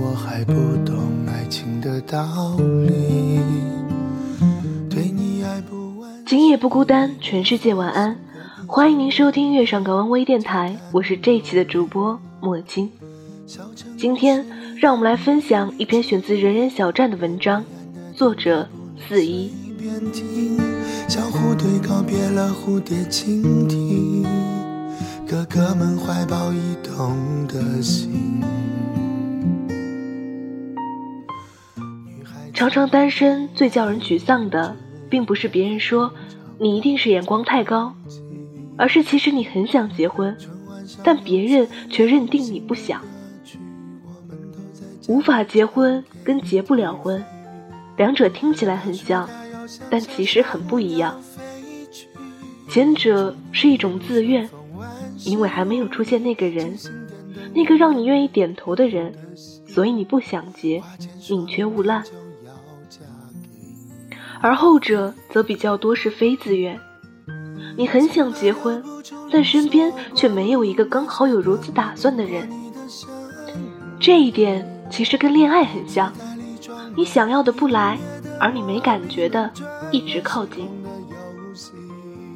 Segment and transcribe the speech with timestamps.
[0.00, 0.52] 我还不
[0.84, 0.96] 懂
[1.26, 3.38] 爱情的道理。
[4.88, 8.16] 对你爱不完今夜不孤单，全世界晚安。
[8.66, 12.90] 欢迎您收听月上港湾微电台，我是这一期的主播莫金。
[13.98, 17.62] 今天让我们来分享一篇选自人人小站的文章，
[18.14, 18.66] 作者
[19.06, 19.50] 四一。
[21.08, 24.24] 小虎队告别了蝴蝶蜻蜓，
[25.26, 28.37] 哥哥们怀抱移动的心。
[32.58, 34.74] 常常单身最叫人沮丧的，
[35.08, 36.12] 并不是别人说
[36.58, 37.94] 你一定是眼光太高，
[38.76, 40.36] 而是其实你很想结婚，
[41.04, 43.00] 但别人却认定你不想。
[45.06, 47.24] 无法结婚跟结不了婚，
[47.96, 49.30] 两者听起来很像，
[49.88, 51.22] 但其实很不一样。
[52.68, 54.50] 前者是一种自愿，
[55.24, 56.76] 因为还没有出现那个人，
[57.54, 59.14] 那个让你愿意点头的人，
[59.64, 60.82] 所以你不想结，
[61.28, 62.02] 宁缺毋滥。
[64.40, 66.78] 而后者则比较多是非自愿，
[67.76, 68.82] 你很想结婚，
[69.32, 72.48] 但身边却没有一个刚好有如此打算的人。
[73.98, 76.12] 这一点其实跟恋爱很像，
[76.96, 77.98] 你想要的不来，
[78.38, 79.50] 而你没感觉的
[79.90, 80.68] 一直靠近。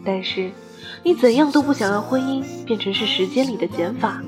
[0.05, 0.51] 但是，
[1.05, 4.21] 你怎样都不想让婚姻变成是时间里的减法。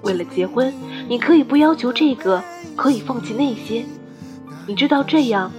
[0.00, 0.72] 为了结婚，
[1.06, 2.42] 你可以不要求这个，
[2.74, 3.84] 可以放弃那些。
[4.66, 5.52] 你知道这样。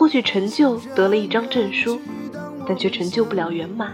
[0.00, 2.00] 或许成就得了一张证书，
[2.66, 3.92] 但却成就不了圆满。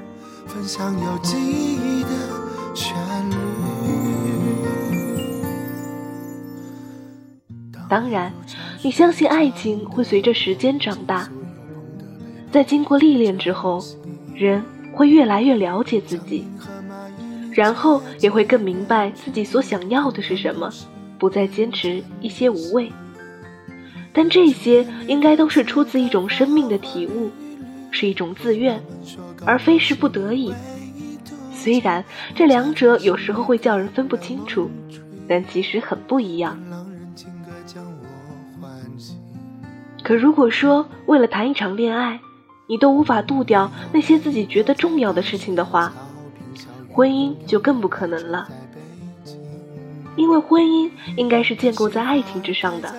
[7.88, 8.32] 当然，
[8.84, 11.28] 你相信爱情会随着时间长大，
[12.52, 13.84] 在经过历练之后，
[14.32, 14.62] 人
[14.94, 16.44] 会越来越了解自己，
[17.50, 20.72] 然后也会更明白自己所想要的是什么，
[21.18, 22.92] 不再坚持一些无谓。
[24.16, 27.30] 但这些应该都是出自一种生命的体悟，
[27.90, 28.82] 是一种自愿，
[29.44, 30.54] 而非是不得已。
[31.52, 32.02] 虽然
[32.34, 34.70] 这两者有时候会叫人分不清楚，
[35.28, 36.58] 但其实很不一样。
[40.02, 42.18] 可如果说为了谈一场恋爱，
[42.68, 45.92] 你都无法渡掉那些自己觉得重要的事情的话，
[46.90, 48.48] 婚姻就更不可能了。
[50.16, 52.94] 因为婚姻应该是建构在爱情之上的。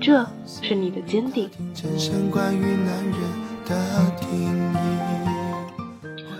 [0.00, 1.48] 这是你的坚定。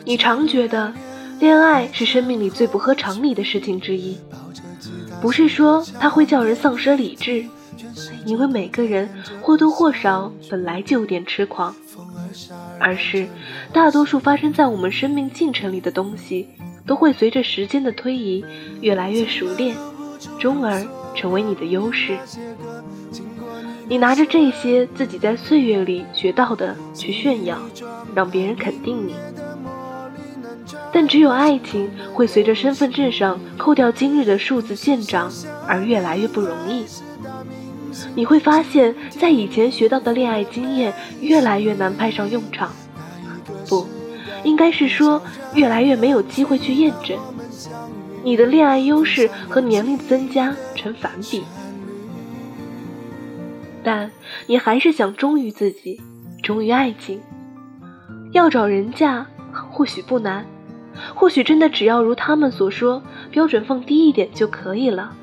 [0.04, 0.92] 你常觉得，
[1.38, 4.16] 恋爱是生命里最不合常理的事情之一。
[5.20, 7.44] 不是说它会叫人丧失理智，
[8.24, 9.08] 因为每个人
[9.42, 11.74] 或多或少本来就有点痴狂，
[12.78, 13.28] 而是
[13.72, 16.48] 大多数发生在我们生命进程里的东西，
[16.86, 18.42] 都会随着时间的推移
[18.80, 19.76] 越来越熟练，
[20.38, 20.82] 终而
[21.14, 22.18] 成为你的优势。
[23.90, 27.58] 你拿着这些自己在岁月里学到的去炫耀，
[28.14, 29.16] 让别人肯定你。
[30.92, 35.28] 但只有爱情会随着身份证上扣掉今日的数字渐长
[35.66, 36.86] 而越来越不容易。
[38.14, 42.70] 你会发现在以前学到的恋爱经验越来越难派上用场，
[43.68, 43.88] 不，
[44.44, 45.20] 应该是说
[45.52, 47.18] 越来越没有机会去验证。
[48.22, 51.42] 你的恋爱优势和年龄的增加成反比。
[53.82, 54.10] 但
[54.46, 56.00] 你还是想忠于自己，
[56.42, 57.20] 忠于爱情。
[58.32, 59.26] 要找人嫁，
[59.70, 60.46] 或许不难，
[61.14, 65.16] 或许真的只要如他们所说，标准放低一点就可以了。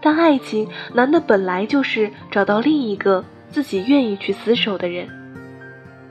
[0.00, 5.08] 但爱情难的本来就是找到另一个自己愿意去厮守的人。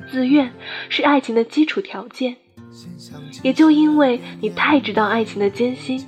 [0.10, 0.52] 自愿
[0.90, 2.36] 是爱情的基础条件。
[3.42, 6.06] 也就因为你太知道爱情的艰辛。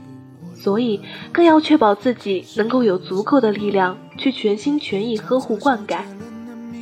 [0.60, 1.00] 所以，
[1.32, 6.00] 更要确保自己能够有足够的力量去全心全意呵护灌溉，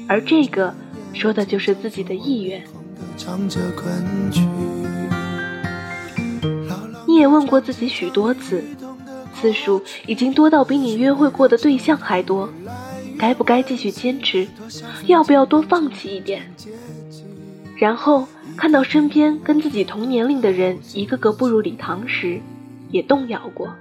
[0.08, 0.74] 而这个
[1.14, 2.64] 说的就是自己的意愿。
[7.08, 8.64] 你也问过自己许多次，
[9.34, 12.50] 次数已经多到比你约会过的对象还多，
[13.18, 14.48] 该不该继续坚持？
[15.06, 16.42] 要不要多放弃一点？
[17.78, 18.28] 然后
[18.58, 22.42] 看到身边跟自己同年龄的人一个个步入礼堂时，
[22.92, 23.74] 也动摇过。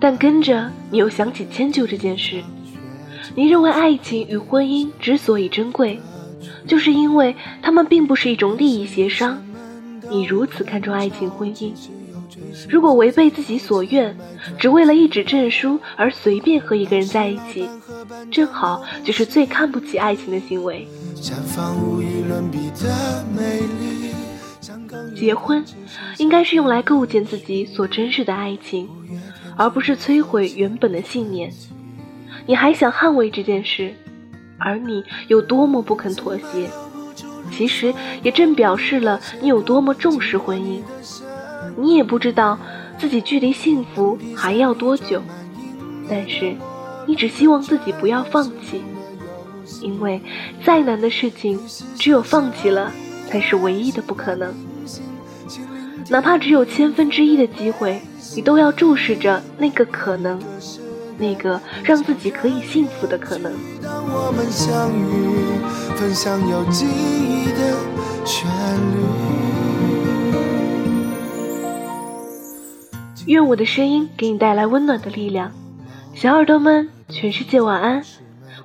[0.00, 2.42] 但跟着你又想起迁就这件事，
[3.34, 6.00] 你认为爱情与婚姻之所以珍贵，
[6.66, 9.42] 就是因为他们并不是一种利益协商。
[10.10, 11.72] 你如此看重爱情婚姻，
[12.68, 14.14] 如果违背自己所愿，
[14.58, 17.68] 只为了一纸证书而随便和一个人在一起，
[18.30, 20.86] 正好就是最看不起爱情的行为。
[21.16, 24.10] 绽放无与伦比的美丽
[25.16, 25.64] 结婚，
[26.18, 28.88] 应该是用来构建自己所珍视的爱情，
[29.56, 31.52] 而不是摧毁原本的信念。
[32.46, 33.94] 你还想捍卫这件事，
[34.58, 36.68] 而你有多么不肯妥协，
[37.50, 40.80] 其实也正表示了你有多么重视婚姻。
[41.76, 42.58] 你也不知道
[42.98, 45.22] 自己距离幸福还要多久，
[46.08, 46.54] 但是
[47.06, 48.82] 你只希望自己不要放弃。
[49.80, 50.20] 因为
[50.62, 51.58] 再难的事情，
[51.96, 52.92] 只有放弃了，
[53.28, 54.54] 才是唯一的不可能。
[56.10, 58.00] 哪怕只有千分之一的机会，
[58.36, 60.38] 你都要注视着那个可能，
[61.16, 63.52] 那个让自己可以幸福的可能。
[73.26, 75.50] 愿我的声音给你带来温暖的力量，
[76.12, 78.02] 小耳朵们，全世界晚安。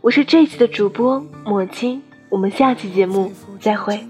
[0.02, 3.32] 我是这期的主播抹青，我们下期节目
[3.62, 4.06] 再会。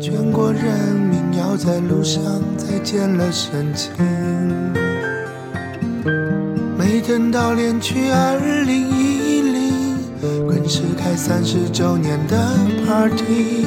[0.00, 2.20] 全国人民要在路上
[2.56, 3.92] 再见了深情，
[6.76, 9.96] 没等到连去二零一零，
[10.46, 12.36] 滚石开三十周年的
[12.84, 13.66] party，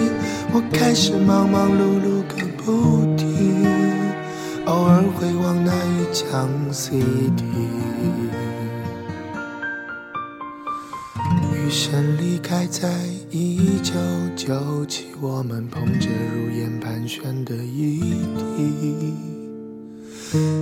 [0.52, 3.66] 我开始忙忙碌碌个不停，
[4.66, 7.46] 偶尔会往那一张 CD。
[11.70, 12.90] 生离开在
[13.34, 13.94] 一九
[14.36, 17.98] 九七，我们捧着如烟盘旋的一
[18.38, 19.14] 滴。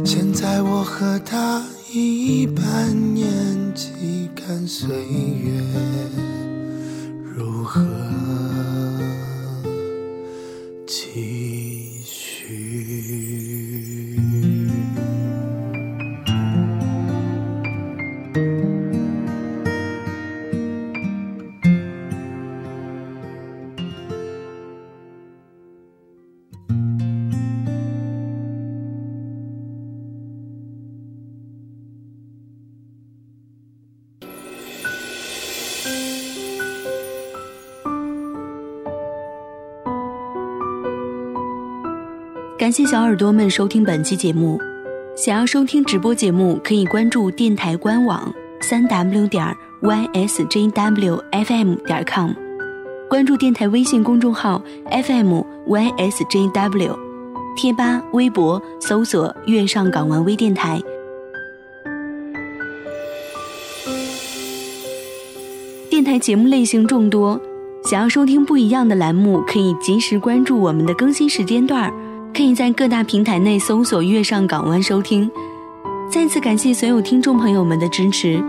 [0.06, 3.28] 现在我和他一般年
[3.74, 5.64] 纪，看岁月
[7.24, 8.79] 如何。
[42.60, 44.60] 感谢小耳朵们收听本期节目。
[45.16, 48.30] 想要收听直播节目，可以关注电台官网
[48.60, 52.32] 三 w 点 ysjwfm 点 com，
[53.10, 54.62] 关注电台微信公众号
[54.92, 56.98] fmysjw，
[57.56, 60.82] 贴吧、微博搜索“月上港湾微电台”。
[65.90, 67.40] 电台节目类型众多，
[67.86, 71.90] 想要收听不一样的栏目，可以及时关注我们的更新时间段。
[72.40, 75.30] 可以在各大平台内搜索“月上港湾”收听。
[76.10, 78.42] 再次感谢所有听众朋友们的支持。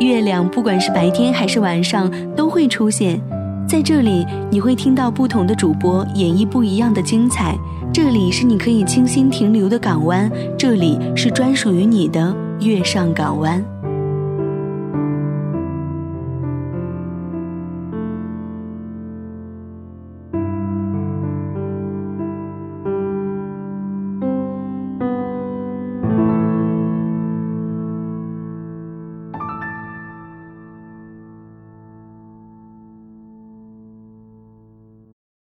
[0.00, 3.18] 月亮不管是白天还是晚上都会出现
[3.66, 7.56] 在这里，你会听到不同的主播演绎不一样的精彩。
[7.90, 13.64] 这里是你可以清新停留的港湾，这里是专属于你的月上港湾。